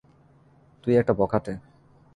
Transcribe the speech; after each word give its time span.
তুই 0.83 0.93
একটা 0.95 1.13
বখাটে! 1.13 1.53